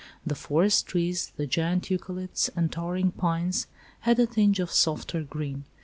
The 0.25 0.33
forest 0.33 0.87
trees, 0.87 1.31
the 1.37 1.45
giant 1.45 1.91
eucalypts 1.91 2.49
and 2.55 2.71
towering 2.71 3.11
pines, 3.11 3.67
"had 3.99 4.17
a 4.19 4.25
tinge 4.25 4.59
of 4.59 4.71
softer 4.71 5.21
green." 5.21 5.65